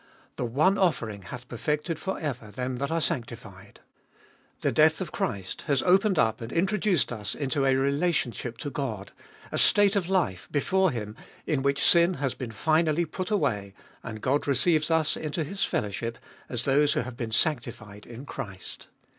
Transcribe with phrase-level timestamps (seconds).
[0.35, 3.81] The one offering hath perfected for ever them that are sanctified.
[4.61, 9.11] The death of Christ has opened up and introduced us into a relationship to God,
[9.51, 14.21] a state of life before Him, in which sin has been finally put away, and
[14.21, 16.17] God receives us into His fellowship
[16.49, 18.87] as those who have been sanctified in Christ.